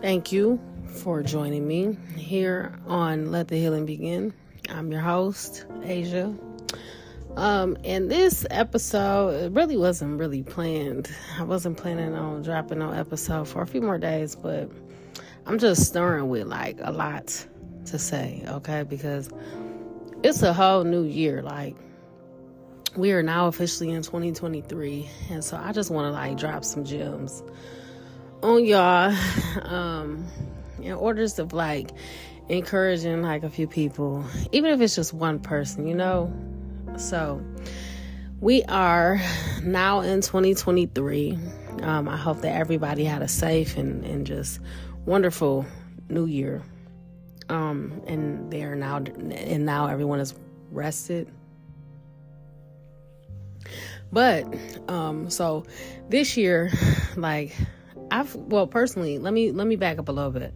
[0.00, 4.32] Thank you for joining me here on Let the Healing Begin.
[4.68, 6.32] I'm your host, Asia.
[7.34, 11.10] Um, and this episode it really wasn't really planned.
[11.36, 14.70] I wasn't planning on dropping no episode for a few more days, but
[15.46, 17.44] I'm just stirring with like a lot
[17.86, 18.84] to say, okay?
[18.84, 19.28] Because
[20.22, 21.42] it's a whole new year.
[21.42, 21.74] Like
[22.96, 26.84] we are now officially in 2023, and so I just want to like drop some
[26.84, 27.42] gems
[28.42, 29.14] on y'all
[29.62, 30.26] um
[30.80, 31.90] in orders of like
[32.48, 36.32] encouraging like a few people even if it's just one person you know?
[36.96, 37.42] So
[38.40, 39.20] we are
[39.62, 41.38] now in 2023
[41.82, 44.60] um i hope that everybody had a safe and and just
[45.04, 45.66] wonderful
[46.10, 46.62] new year.
[47.48, 50.34] Um and they are now and now everyone is
[50.70, 51.30] rested.
[54.12, 54.44] But
[54.88, 55.64] um so
[56.08, 56.70] this year
[57.16, 57.56] like
[58.10, 60.54] I've well personally, let me let me back up a little bit.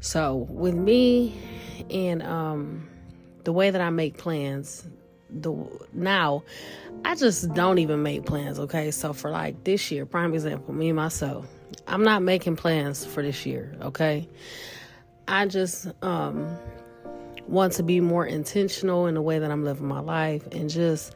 [0.00, 1.36] So with me
[1.90, 2.88] and um
[3.44, 4.86] the way that I make plans,
[5.30, 5.54] the
[5.92, 6.42] now
[7.04, 8.90] I just don't even make plans, okay?
[8.90, 11.46] So for like this year, prime example, me and myself,
[11.86, 14.28] I'm not making plans for this year, okay?
[15.28, 16.56] I just um
[17.46, 21.14] want to be more intentional in the way that I'm living my life and just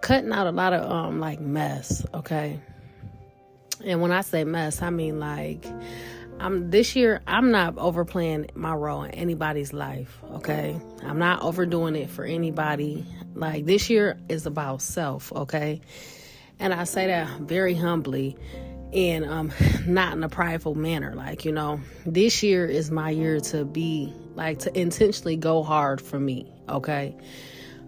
[0.00, 2.60] cutting out a lot of um like mess, okay?
[3.84, 5.64] And when I say mess, I mean like
[6.38, 10.78] I'm this year I'm not overplaying my role in anybody's life, okay?
[11.02, 13.06] I'm not overdoing it for anybody.
[13.34, 15.80] Like this year is about self, okay?
[16.58, 18.36] And I say that very humbly
[18.92, 19.52] and um
[19.86, 21.14] not in a prideful manner.
[21.14, 26.00] Like, you know, this year is my year to be like to intentionally go hard
[26.00, 27.16] for me, okay?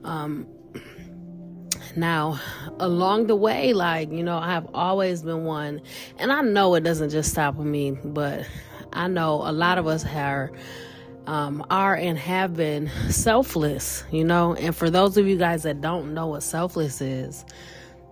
[0.05, 0.47] Um
[1.99, 2.41] now,
[2.81, 5.81] along the way, like, you know, I have always been one,
[6.19, 8.47] and I know it doesn't just stop with me, but
[8.93, 10.53] I know a lot of us are.
[11.27, 14.55] Um, are and have been selfless, you know.
[14.55, 17.45] And for those of you guys that don't know what selfless is,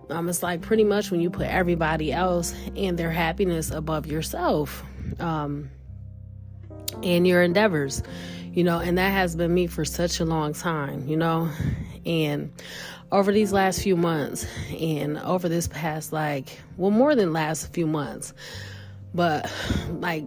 [0.09, 4.83] um, it's like pretty much when you put everybody else and their happiness above yourself
[5.19, 5.69] um,
[7.03, 8.03] and your endeavors,
[8.57, 8.79] you know.
[8.79, 11.49] And that has been me for such a long time, you know.
[12.07, 12.51] And
[13.11, 17.87] over these last few months and over this past like well more than last few
[17.87, 18.33] months
[19.13, 19.49] but
[19.91, 20.25] like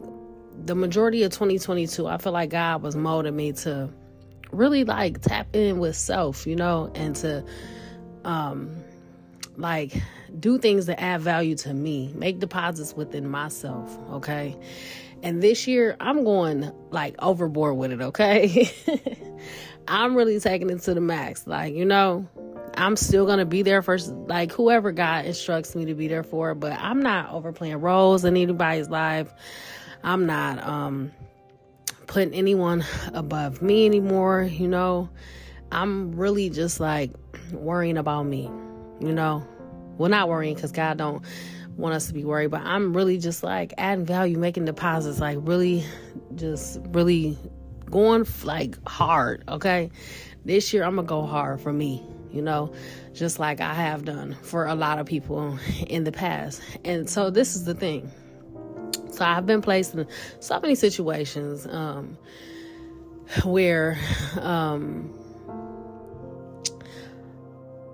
[0.65, 3.91] the majority of 2022 i feel like god was molding me to
[4.51, 7.45] really like tap in with self you know and to
[8.25, 8.75] um
[9.57, 9.93] like
[10.39, 14.57] do things that add value to me make deposits within myself okay
[15.23, 18.71] and this year i'm going like overboard with it okay
[19.89, 22.29] i'm really taking it to the max like you know
[22.77, 26.55] I'm still gonna be there for like whoever God instructs me to be there for,
[26.55, 29.33] but I'm not overplaying roles in anybody's life.
[30.03, 31.13] I'm not um
[32.07, 35.09] putting anyone above me anymore, you know.
[35.73, 37.13] I'm really just like
[37.53, 38.51] worrying about me,
[39.01, 39.47] you know.
[39.99, 41.23] Well, not worrying because God don't
[41.81, 45.39] want us to be worried, but I'm really just like adding value, making deposits, like
[45.41, 45.85] really,
[46.35, 47.39] just really
[47.91, 49.45] going like hard.
[49.49, 49.91] Okay,
[50.45, 52.73] this year I'm gonna go hard for me you know,
[53.13, 56.63] just like I have done for a lot of people in the past.
[56.85, 58.11] And so this is the thing.
[59.13, 60.07] So I've been placed in
[60.39, 62.17] so many situations um,
[63.45, 63.99] where,
[64.41, 65.13] um,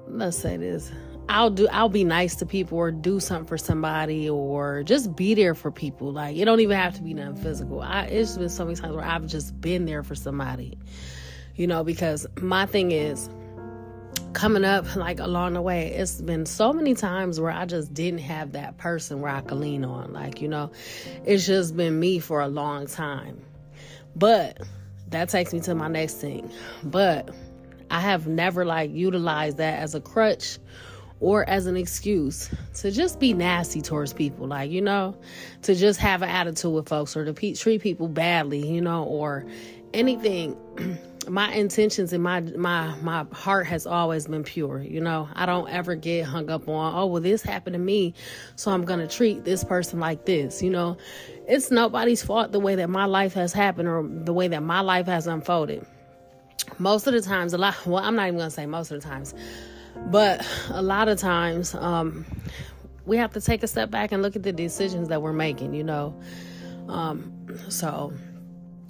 [0.06, 0.92] let's say this.
[1.28, 5.34] I'll do I'll be nice to people or do something for somebody or just be
[5.34, 6.12] there for people.
[6.12, 7.81] Like it don't even have to be nothing physical.
[7.81, 10.78] I it's been so many times where I've just been there for somebody.
[11.56, 13.28] You know, because my thing is
[14.34, 18.20] coming up like along the way it's been so many times where i just didn't
[18.20, 20.70] have that person where i could lean on like you know
[21.25, 23.41] it's just been me for a long time
[24.14, 24.60] but
[25.08, 26.53] that takes me to my next thing
[26.84, 27.31] but
[27.91, 30.58] i have never like utilized that as a crutch
[31.21, 35.17] or as an excuse to just be nasty towards people like you know
[35.62, 39.05] to just have an attitude with folks or to pe- treat people badly you know
[39.05, 39.46] or
[39.96, 40.56] anything.
[41.29, 45.29] My intentions and my my my heart has always been pure you know.
[45.35, 48.14] I don't ever get hung up on oh well this happened to me
[48.55, 50.96] so i'm gonna treat this person like this you know.
[51.49, 54.82] It's nobody's fault the way that my life has happened or the way that my
[54.82, 55.85] life has unfolded.
[56.79, 59.08] Most of the times a lot well i'm not even gonna say most of the
[59.08, 59.35] times
[60.06, 62.25] but a lot of times um
[63.04, 65.75] we have to take a step back and look at the decisions that we're making
[65.75, 66.14] you know?
[66.88, 67.32] Um
[67.69, 68.12] so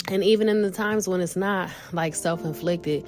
[0.08, 3.04] and even in the times when it's not like self-inflicted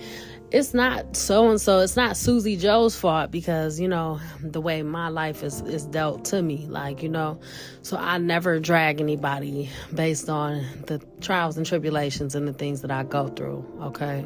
[0.50, 4.82] it's not so and so it's not susie joe's fault because you know the way
[4.82, 7.38] my life is is dealt to me like you know?
[7.82, 12.90] So i never drag anybody based on the trials and tribulations and the things that
[12.90, 14.24] i go through okay?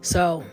[0.00, 0.44] So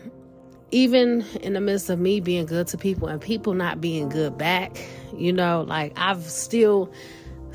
[0.70, 4.36] even in the midst of me being good to people and people not being good
[4.36, 4.76] back
[5.16, 6.92] you know like i've still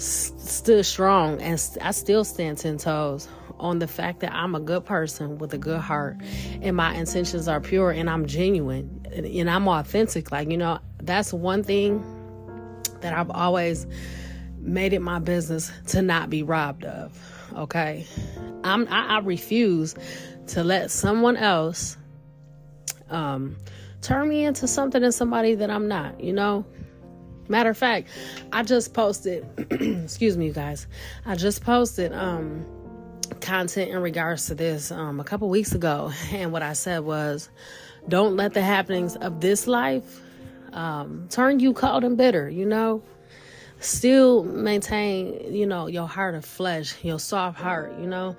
[0.02, 3.28] stood strong and I still stand 10 toes
[3.60, 6.18] on the fact that I'm a good person with a good heart
[6.62, 10.32] and my intentions are pure and I'm genuine and I'm authentic.
[10.32, 12.04] Like, you know, that's one thing
[13.02, 13.86] that I've always
[14.58, 17.18] made it my business to not be robbed of.
[17.56, 18.06] Okay.
[18.64, 19.96] I'm I, I refuse
[20.48, 21.98] to let someone else
[23.12, 23.56] um
[24.02, 26.66] turn me into something and somebody that I'm not, you know?
[27.48, 28.10] Matter of fact,
[28.52, 29.46] I just posted,
[30.04, 30.88] excuse me, you guys.
[31.26, 32.66] I just posted um,
[33.42, 36.12] content in regards to this um, a couple weeks ago.
[36.32, 37.50] And what I said was,
[38.08, 40.22] don't let the happenings of this life
[40.74, 43.04] um, turn you cold and bitter, you know?
[43.80, 48.36] Still maintain, you know, your heart of flesh, your soft heart, you know?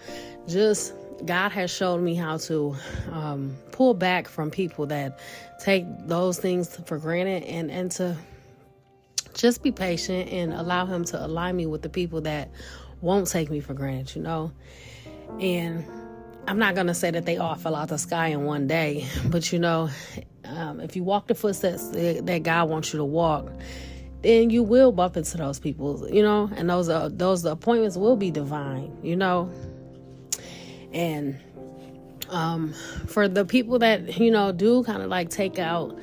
[0.49, 2.77] Just God has showed me how to
[3.11, 5.19] um, pull back from people that
[5.61, 8.17] take those things for granted and, and to
[9.35, 12.51] just be patient and allow him to align me with the people that
[13.01, 14.53] won't take me for granted, you know?
[15.41, 15.85] And
[16.47, 19.07] I'm not going to say that they all fell out the sky in one day,
[19.27, 19.91] but you know,
[20.45, 23.49] um, if you walk the footsteps that God wants you to walk,
[24.23, 28.17] then you will bump into those people, you know, and those uh, those appointments will
[28.17, 29.51] be divine, you know.
[30.93, 31.39] And
[32.29, 32.73] um,
[33.07, 35.99] for the people that you know do kind of like take out,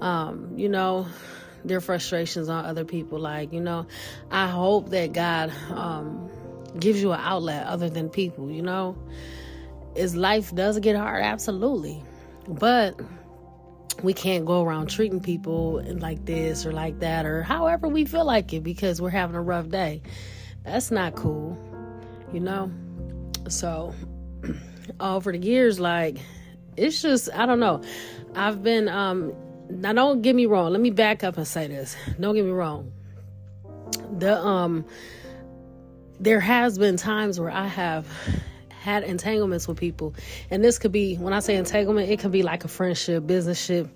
[0.00, 1.06] um, you know,
[1.64, 3.18] their frustrations on other people.
[3.18, 3.86] Like, you know,
[4.30, 6.30] I hope that God um,
[6.78, 8.96] gives you an outlet other than people, you know.
[9.96, 12.02] Is life does get hard, absolutely.
[12.46, 13.00] But
[14.02, 18.24] we can't go around treating people like this or like that or however we feel
[18.24, 20.00] like it because we're having a rough day.
[20.64, 21.58] That's not cool,
[22.32, 22.70] you know?
[23.48, 23.94] So,
[25.00, 26.18] over the years, like,
[26.76, 27.82] it's just, I don't know.
[28.34, 29.32] I've been um,
[29.70, 30.72] now don't get me wrong.
[30.72, 31.96] Let me back up and say this.
[32.18, 32.92] Don't get me wrong.
[34.18, 34.84] The um
[36.18, 38.06] there has been times where I have
[38.68, 40.14] had entanglements with people.
[40.50, 43.88] And this could be when I say entanglement, it could be like a friendship, businessship,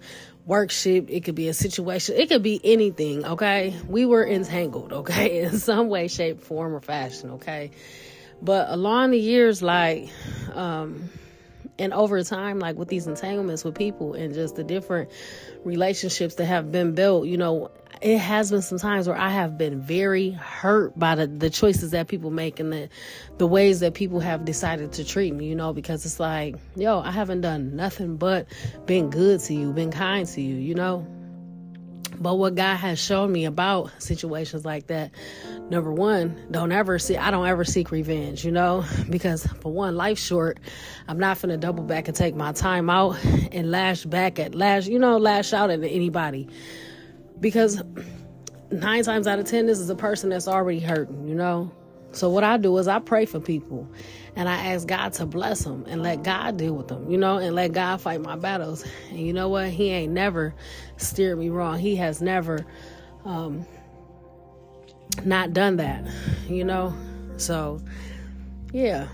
[0.46, 3.75] workship, it could be a situation, it could be anything, okay?
[3.88, 7.70] We were entangled, okay, in some way, shape, form, or fashion, okay?
[8.42, 10.10] But along the years, like
[10.54, 11.10] um
[11.78, 15.10] and over time like with these entanglements with people and just the different
[15.64, 17.70] relationships that have been built you know
[18.00, 21.90] it has been some times where i have been very hurt by the, the choices
[21.90, 22.88] that people make and the
[23.38, 27.00] the ways that people have decided to treat me you know because it's like yo
[27.00, 28.46] i haven't done nothing but
[28.86, 31.06] been good to you been kind to you you know?
[32.19, 35.10] But what God has shown me about situations like that,
[35.70, 39.96] number one, don't ever see, I don't ever seek revenge, you know, because for one,
[39.96, 40.61] life's short.
[41.08, 43.22] I'm not going to double back and take my time out
[43.52, 46.49] and lash back at, lash, you know, lash out at anybody.
[47.40, 47.82] Because
[48.70, 51.70] nine times out of 10, this is a person that's already hurting, you know?
[52.12, 53.88] So what I do is I pray for people
[54.37, 57.38] and I ask God to bless them and let God deal with them, you know,
[57.38, 58.84] and let God fight my battles.
[59.10, 59.70] And you know what?
[59.70, 60.55] He ain't never
[60.96, 61.78] steered me wrong.
[61.78, 62.64] He has never
[63.25, 63.67] um,
[65.25, 66.05] not done that,
[66.49, 66.94] you know.
[67.37, 67.81] So
[68.73, 69.09] yeah.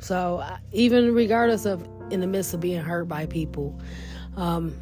[0.00, 3.78] So even regardless of in the midst of being hurt by people,
[4.36, 4.76] um,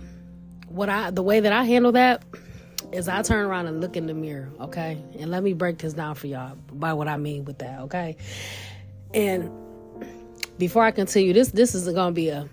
[0.68, 2.22] what I the way that I handle that
[2.92, 5.02] is I turn around and look in the mirror, okay?
[5.18, 8.16] And let me break this down for y'all by what I mean with that, okay?
[9.14, 9.50] And
[10.58, 12.48] before I continue, this this is going to be a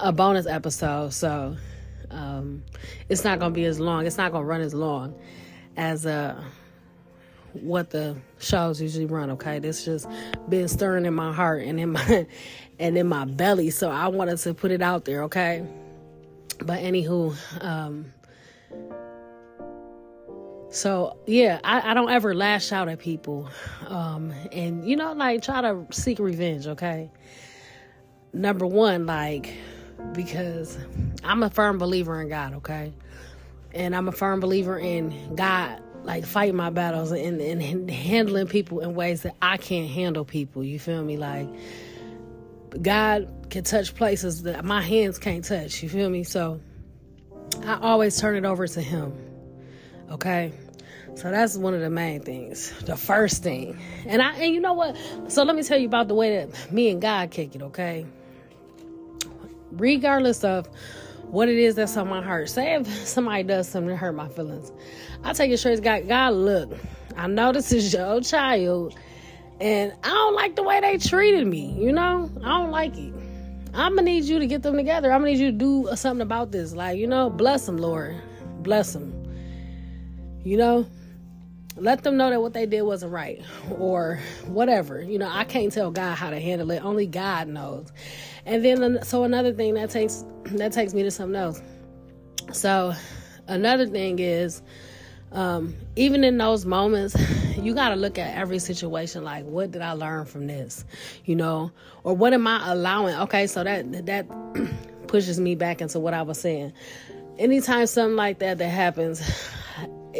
[0.00, 1.56] a bonus episode, so
[2.10, 2.62] um,
[3.08, 4.06] it's not going to be as long.
[4.06, 5.14] It's not going to run as long
[5.76, 6.42] as uh
[7.54, 9.30] what the shows usually run.
[9.30, 10.08] Okay, this just
[10.48, 12.26] been stirring in my heart and in my
[12.78, 15.24] and in my belly, so I wanted to put it out there.
[15.24, 15.66] Okay,
[16.58, 18.12] but anywho, um,
[20.70, 23.48] so yeah, I, I, don't ever lash out at people,
[23.88, 26.66] um, and you know, like try to seek revenge.
[26.66, 27.10] Okay,
[28.32, 29.54] number one, like
[30.12, 30.78] because
[31.22, 32.54] I'm a firm believer in God.
[32.54, 32.92] Okay,
[33.72, 38.46] and I'm a firm believer in God, like fighting my battles and, and, and handling
[38.46, 40.64] people in ways that I can't handle people.
[40.64, 41.16] You feel me?
[41.16, 41.48] Like
[42.80, 45.82] God can touch places that my hands can't touch.
[45.82, 46.24] You feel me?
[46.24, 46.60] So
[47.64, 49.12] I always turn it over to Him.
[50.10, 50.52] Okay.
[51.14, 52.70] So that's one of the main things.
[52.84, 53.78] The first thing.
[54.06, 54.96] And I and you know what?
[55.28, 58.06] So let me tell you about the way that me and God kick it, okay?
[59.72, 60.68] regardless of
[61.32, 62.50] what it is that's on my heart.
[62.50, 64.70] Say if somebody does something to hurt my feelings,
[65.24, 66.06] I take it straight to God.
[66.06, 66.78] God, look,
[67.16, 68.94] I know this is your child,
[69.58, 71.72] and I don't like the way they treated me.
[71.82, 73.14] You know, I don't like it.
[73.72, 75.10] I'm gonna need you to get them together.
[75.10, 76.74] I'm gonna need you to do something about this.
[76.74, 78.14] Like, you know, bless them, Lord.
[78.58, 79.14] Bless them.
[80.44, 80.86] You know,
[81.76, 85.00] let them know that what they did wasn't right or whatever.
[85.00, 86.84] You know, I can't tell God how to handle it.
[86.84, 87.92] Only God knows.
[88.44, 91.62] And then, so another thing that takes that takes me to something else.
[92.52, 92.92] So,
[93.46, 94.62] another thing is,
[95.30, 97.16] um, even in those moments,
[97.56, 100.84] you got to look at every situation like, what did I learn from this?
[101.24, 101.70] You know,
[102.04, 103.14] or what am I allowing?
[103.14, 104.26] Okay, so that that
[105.06, 106.72] pushes me back into what I was saying.
[107.38, 109.22] Anytime something like that that happens,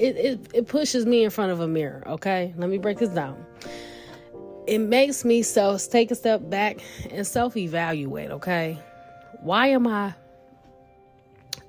[0.03, 2.03] it, it, it pushes me in front of a mirror.
[2.07, 3.47] Okay, let me break this down.
[4.67, 6.79] It makes me so take a step back
[7.11, 8.31] and self evaluate.
[8.33, 8.79] Okay,
[9.43, 10.15] why am I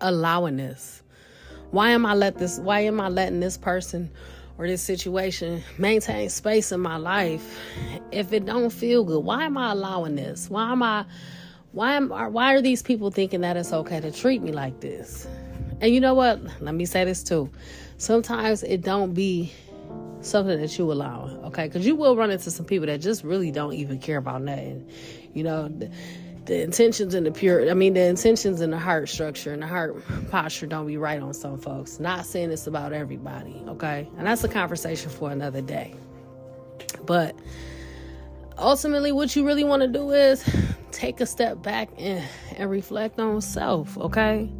[0.02, 1.04] allowing this?
[1.70, 2.58] Why am I let this?
[2.58, 4.10] Why am I letting this person
[4.58, 7.60] or this situation maintain space in my life
[8.12, 9.24] if it don't feel good?
[9.24, 10.50] Why am I allowing this?
[10.50, 11.06] Why am I?
[11.72, 12.10] Why am?
[12.10, 15.28] Why are these people thinking that it's okay to treat me like this?
[15.82, 16.40] And you know what?
[16.62, 17.52] Let me say this too.
[18.04, 19.54] Sometimes it don't be
[20.20, 21.68] something that you allow, okay?
[21.68, 24.90] Because you will run into some people that just really don't even care about nothing.
[25.34, 29.54] You know, the intentions and the pure i mean the intentions and the heart structure
[29.54, 29.96] and the heart
[30.30, 34.44] posture don't be right on some folks not saying it's about everybody okay and that's
[34.44, 35.96] a conversation for another day
[37.06, 37.34] but
[38.58, 40.44] ultimately what you really want to do is
[40.92, 42.22] take a step back and,
[42.58, 44.52] and reflect on self okay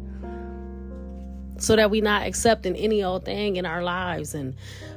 [1.58, 4.54] so that we not accepting any old thing in our lives and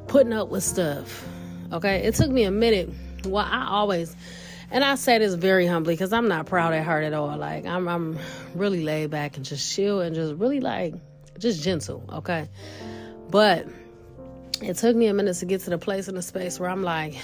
[0.08, 1.26] putting up with stuff
[1.72, 2.90] okay it took me a minute
[3.26, 4.16] well i always
[4.70, 7.38] and I say this very humbly because I'm not proud at heart at all.
[7.38, 8.20] Like I'm, I'm
[8.54, 10.94] really laid back and just chill and just really like
[11.40, 12.04] just gentle.
[12.12, 12.50] Okay,
[13.30, 13.68] but
[14.62, 16.84] it took me a minute to get to the place in the space where I'm
[16.84, 17.16] like,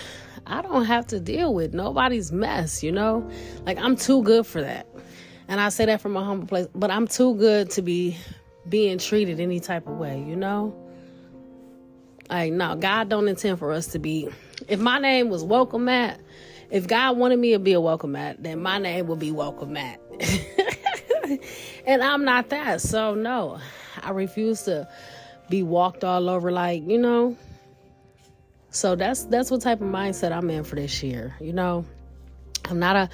[0.46, 2.82] I don't have to deal with nobody's mess.
[2.82, 3.30] You know,
[3.66, 4.88] like I'm too good for that.
[5.50, 8.18] And I say that from a humble place, but I'm too good to be
[8.68, 10.24] being treated any type of way.
[10.28, 10.76] You know.
[12.30, 14.30] Like no, God don't intend for us to be.
[14.68, 16.20] If my name was Welcome Matt,
[16.74, 19.74] if God wanted me to be a welcome mat, then my name would be welcome
[19.74, 20.02] mat.
[21.86, 22.82] and I'm not that.
[22.82, 23.60] So no,
[24.02, 24.90] I refuse to
[25.52, 27.38] be walked all over like, you know.
[28.72, 31.86] So that's that's what type of mindset I'm in for this year, you know.
[32.66, 33.10] I'm not a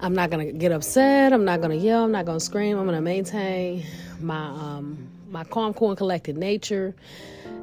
[0.00, 3.00] I'm not gonna get upset, I'm not gonna yell, I'm not gonna scream, I'm gonna
[3.00, 3.86] maintain
[4.20, 6.94] my um my calm, cool, and collected nature.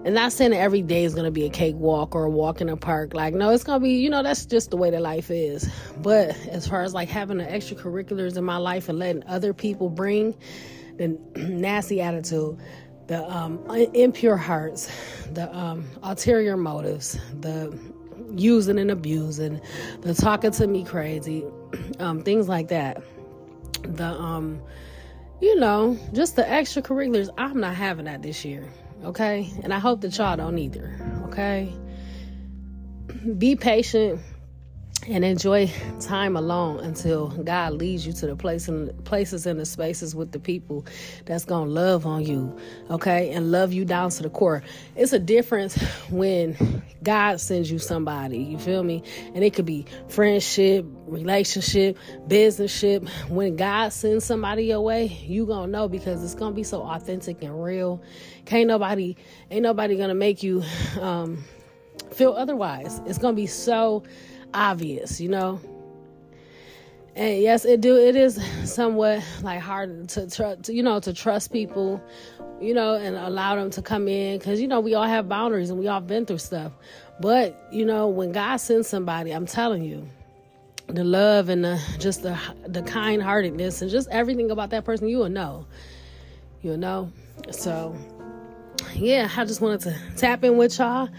[0.04, 2.70] And not saying that every day is to be a cakewalk or a walk in
[2.70, 3.14] a park.
[3.14, 5.70] Like, no, it's to be, you know, that's just the way that life is.
[5.98, 9.90] But as far as like having the extracurriculars in my life and letting other people
[9.90, 10.36] bring
[10.98, 12.58] the nasty attitude,
[13.08, 13.60] the um,
[13.94, 14.92] impure hearts,
[15.34, 17.78] the um, ulterior motives, the
[18.36, 19.60] using and abusing,
[20.02, 21.46] the talking to me crazy,
[22.00, 23.02] um, things like that.
[23.82, 24.62] The, um,
[25.42, 27.30] you know, just the extracurriculars.
[27.38, 28.70] I'm not having that this year
[29.06, 29.50] okay?
[29.64, 31.74] And I hope that y'all don't either, okay?
[33.38, 34.20] Be patient
[35.08, 39.66] and enjoy time alone until God leads you to the place and places and the
[39.66, 40.86] spaces with the people
[41.26, 42.58] that's gonna love on you,
[42.90, 44.64] okay, and love you down to the core.
[44.96, 45.76] It's a difference
[46.10, 49.04] when God sends you somebody, you feel me?
[49.34, 51.98] And it could be friendship, relationship,
[52.28, 53.08] businessship.
[53.28, 57.44] When God sends somebody your way, you gonna know because it's gonna be so authentic
[57.44, 58.02] and real.
[58.46, 59.16] Can't nobody,
[59.52, 60.64] ain't nobody gonna make you
[61.00, 61.44] um,
[62.12, 63.02] feel otherwise.
[63.06, 64.04] It's gonna be so
[64.54, 65.60] obvious, you know.
[67.16, 67.96] And yes, it do.
[67.96, 72.04] It is somewhat like hard to, trust, you know, to trust people,
[72.60, 75.70] you know, and allow them to come in because you know we all have boundaries
[75.70, 76.74] and we all been through stuff.
[77.22, 80.10] But you know, when God sends somebody, I'm telling you,
[80.88, 82.38] the love and the just the
[82.68, 85.66] the kind heartedness and just everything about that person, you will know.
[86.62, 87.12] You'll know.
[87.52, 87.96] So,
[88.94, 91.10] yeah, I just wanted to tap in with y'all.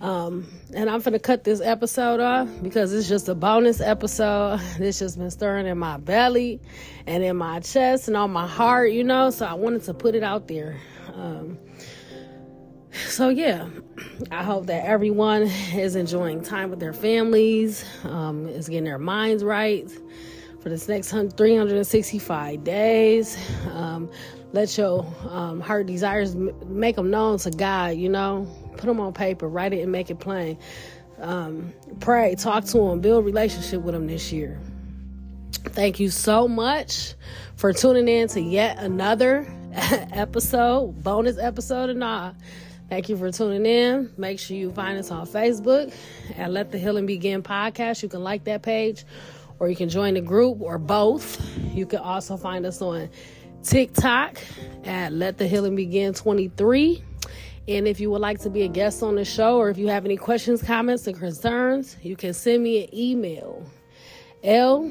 [0.00, 4.60] Um, and I'm gonna cut this episode off because it's just a bonus episode.
[4.78, 6.60] It's just been stirring in my belly
[7.06, 9.30] and in my chest and on my heart, you know.
[9.30, 10.76] So I wanted to put it out there.
[11.14, 11.58] Um,
[12.92, 13.68] so yeah,
[14.30, 15.42] I hope that everyone
[15.74, 19.90] is enjoying time with their families, um, is getting their minds right
[20.60, 23.36] for this next 365 days.
[23.72, 24.08] Um,
[24.52, 28.46] let your um, heart desires make them known to God, you know
[28.78, 30.58] put them on paper, write it and make it plain.
[31.20, 34.58] Um, pray, talk to them, build relationship with them this year.
[35.52, 37.14] Thank you so much
[37.56, 39.46] for tuning in to yet another
[40.12, 42.34] episode, bonus episode, and all.
[42.88, 44.10] Thank you for tuning in.
[44.16, 45.92] Make sure you find us on Facebook
[46.36, 48.02] at Let the Healing Begin podcast.
[48.02, 49.04] You can like that page
[49.58, 51.38] or you can join the group or both.
[51.74, 53.10] You can also find us on
[53.62, 54.38] TikTok
[54.84, 57.04] at Let the Healing Begin 23.
[57.68, 59.88] And if you would like to be a guest on the show or if you
[59.88, 63.62] have any questions, comments, or concerns, you can send me an email.
[64.42, 64.90] L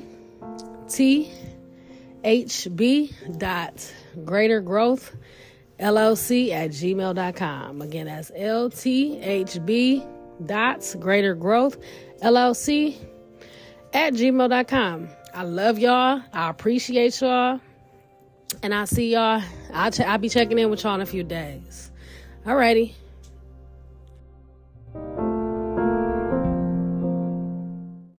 [0.87, 1.31] T
[2.23, 3.93] H B dot
[4.23, 5.15] greater growth
[5.79, 7.81] LLC at gmail.com.
[7.81, 10.07] Again, that's LTHB
[10.45, 11.77] dot greater growth
[12.21, 12.95] LLC
[13.93, 15.09] at gmail.com.
[15.33, 16.21] I love y'all.
[16.33, 17.59] I appreciate y'all.
[18.63, 19.41] And I'll see y'all.
[19.73, 21.91] I'll, ch- I'll be checking in with y'all in a few days.
[22.47, 22.93] Alrighty.